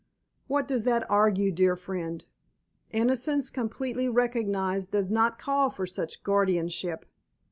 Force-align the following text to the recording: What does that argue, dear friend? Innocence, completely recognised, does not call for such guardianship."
What 0.47 0.67
does 0.67 0.83
that 0.85 1.07
argue, 1.11 1.51
dear 1.51 1.75
friend? 1.75 2.25
Innocence, 2.89 3.51
completely 3.51 4.09
recognised, 4.09 4.89
does 4.89 5.11
not 5.11 5.37
call 5.37 5.69
for 5.69 5.85
such 5.85 6.23
guardianship." 6.23 7.05